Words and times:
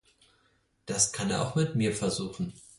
Das 0.87 1.13
kann 1.13 1.29
er 1.29 1.43
auch 1.43 1.53
mit 1.53 1.75
mir 1.75 1.93
versuchen. 1.93 2.53